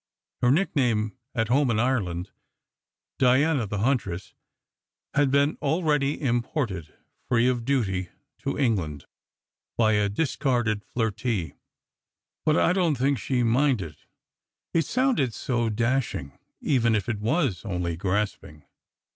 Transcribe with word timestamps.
Her 0.41 0.49
nickname 0.49 1.15
at 1.35 1.49
home 1.49 1.69
in 1.69 1.79
Ireland," 1.79 2.31
Diana 3.19 3.67
the 3.67 3.77
Huntress," 3.77 4.33
had 5.13 5.29
been 5.29 5.59
already 5.61 6.19
imported, 6.19 6.91
free 7.29 7.47
of 7.47 7.65
duty, 7.65 8.09
to 8.39 8.57
England, 8.57 9.05
by 9.77 9.91
a 9.91 10.09
discarded 10.09 10.81
flirtee; 10.83 11.53
but 12.45 12.57
I 12.57 12.73
don 12.73 12.95
t 12.95 12.99
think 12.99 13.19
she 13.19 13.43
minded, 13.43 13.95
it 14.73 14.85
sounded 14.85 15.35
so 15.35 15.69
dashing, 15.69 16.35
even 16.61 16.95
if 16.95 17.07
it 17.07 17.19
was 17.19 17.63
only 17.63 17.95
grasping. 17.95 18.65